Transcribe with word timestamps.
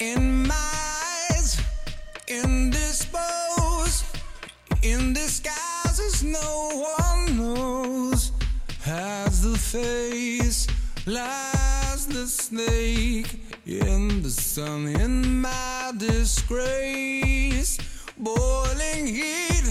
In 0.00 0.46
my 0.46 0.54
eyes, 0.54 1.60
indisposed, 2.28 4.04
in 4.80 5.12
disguises 5.12 6.22
no 6.22 6.86
one 7.02 7.36
knows. 7.36 8.30
Has 8.82 9.42
the 9.42 9.58
face, 9.58 10.68
lies 11.04 12.06
the 12.06 12.28
snake 12.28 13.40
in 13.66 14.22
the 14.22 14.30
sun, 14.30 14.86
in 14.86 15.40
my 15.40 15.92
disgrace. 15.96 17.76
Boiling 18.16 19.04
heat, 19.04 19.64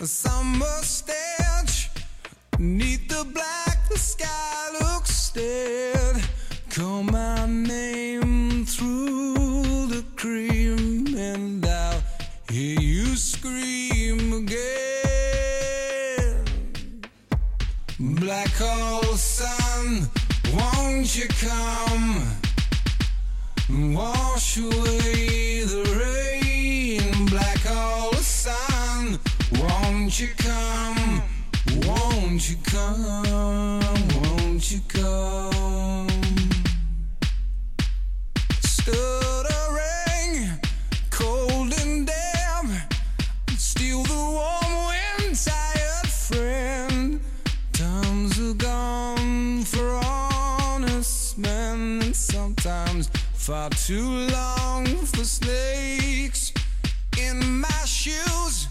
a 0.00 0.06
summer 0.06 0.78
stench. 0.80 1.90
Neath 2.58 3.06
the 3.08 3.24
black, 3.24 3.90
the 3.90 3.98
sky 3.98 4.70
looks 4.80 5.32
dead. 5.32 6.24
Call 6.70 7.02
my 7.02 7.44
name 7.44 8.64
through 8.64 9.09
cream, 10.20 11.16
and 11.16 11.64
I'll 11.64 12.02
hear 12.50 12.78
you 12.78 13.16
scream 13.16 14.34
again. 14.34 14.84
Black 17.98 18.50
hole 18.50 19.16
sun, 19.16 20.10
won't 20.52 21.16
you 21.16 21.26
come? 21.40 22.22
Wash 23.94 24.58
away 24.58 25.62
the 25.64 25.84
rain. 26.02 27.26
Black 27.30 27.60
hole 27.64 28.12
sun, 28.12 29.18
won't 29.58 30.20
you 30.20 30.28
come? 30.36 31.22
Won't 31.86 32.50
you 32.50 32.56
come? 32.64 33.89
Far 53.40 53.70
too 53.70 54.28
long 54.28 54.84
for 55.06 55.24
snakes. 55.24 56.52
In 57.18 57.60
my 57.60 57.84
shoes, 57.86 58.68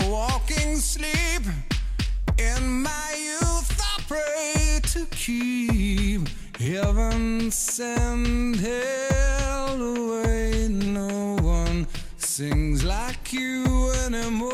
walking 0.00 0.76
sleep. 0.76 1.42
In 2.38 2.82
my 2.82 3.10
youth, 3.14 3.78
I 3.78 4.00
pray 4.08 4.80
to 4.94 5.04
keep 5.10 6.28
heaven 6.58 7.50
send 7.50 8.56
hell 8.56 9.82
away. 9.82 10.68
No 10.68 11.36
one 11.42 11.86
sings 12.16 12.82
like 12.82 13.34
you 13.34 13.92
anymore. 14.06 14.48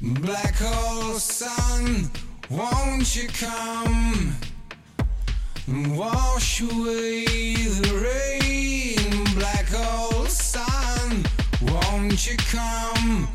Black 0.00 0.54
hole 0.56 1.18
sun, 1.18 2.10
won't 2.48 3.14
you 3.14 3.28
come 3.28 4.34
and 5.66 5.96
wash 5.96 6.60
away 6.60 7.24
the 7.54 7.94
rain? 8.04 9.24
Black 9.34 9.66
hole 9.68 10.26
sun, 10.26 11.24
won't 11.62 12.26
you 12.26 12.36
come? 12.36 13.28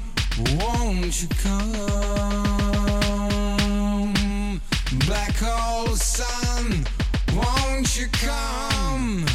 Won't 0.57 1.21
you 1.21 1.27
come? 1.43 1.73
Black 5.07 5.35
hole 5.37 5.95
sun, 5.95 6.85
won't 7.35 7.97
you 7.97 8.07
come 8.11 9.25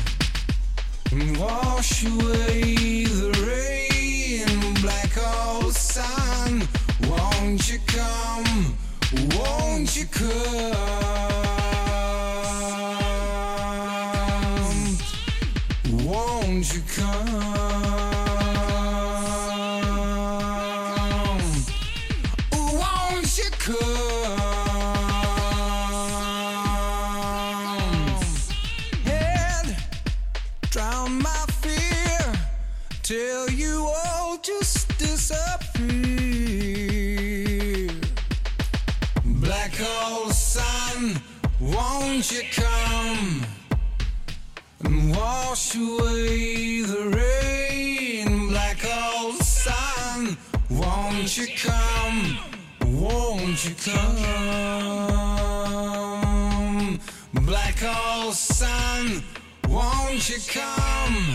and 1.11 1.37
wash 1.39 2.05
away 2.05 3.05
the 3.05 3.33
rain? 3.47 4.75
Black 4.83 5.13
hole 5.13 5.71
sun, 5.71 6.63
won't 7.09 7.69
you 7.71 7.79
come? 7.87 8.77
Won't 9.37 9.97
you 9.97 10.07
come? 10.07 11.34
Won't 16.03 16.75
you 16.75 16.83
come? 16.97 17.27
Won't 22.53 23.39
you 23.39 23.51
come? 23.59 24.39
Head, 29.05 29.77
drown 30.71 31.23
my 31.23 31.45
fear, 31.63 32.33
till 33.03 33.49
you 33.51 33.89
all 34.07 34.37
just 34.39 34.99
disappear. 34.99 35.91
Black 39.25 39.75
hole 39.77 40.31
sun, 40.31 41.23
won't 41.61 42.31
you 42.33 42.43
come 42.53 43.47
and 44.85 45.17
wash 45.17 45.75
away 45.77 46.83
the 46.83 47.11
rain? 47.17 48.49
Black 48.49 48.81
hole 48.81 49.33
sun, 49.33 50.37
won't 50.71 51.37
you 51.37 51.47
come? 51.57 52.39
Won't 52.87 53.65
you 53.65 53.75
come? 53.85 54.15
Black 57.33 57.79
hole 57.79 58.33
sun, 58.33 59.23
won't 59.69 60.29
you 60.29 60.39
come? 60.49 61.35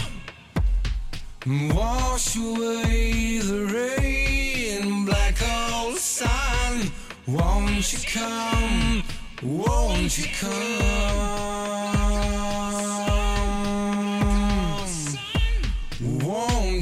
and 1.45 1.73
Wash 1.73 2.35
away 2.35 3.39
the 3.39 3.65
rain, 3.73 5.05
black 5.05 5.37
hole 5.37 5.95
sun. 5.95 6.91
Won't 7.27 7.93
you 7.93 7.99
come? 8.07 9.03
Won't 9.41 10.17
you 10.17 10.25
come? 10.39 11.28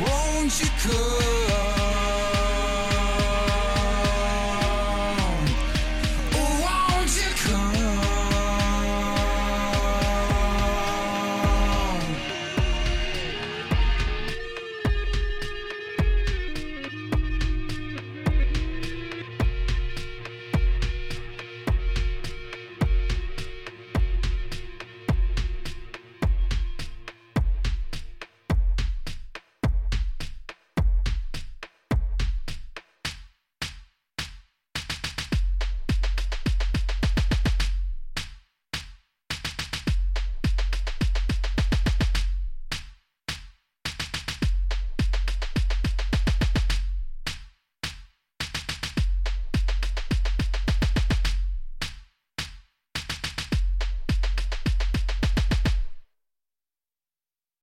won't 0.00 0.60
you 0.60 0.68
come? 0.82 1.77